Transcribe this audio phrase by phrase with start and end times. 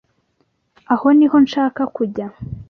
[0.93, 2.27] Aho niho nshaka kujya.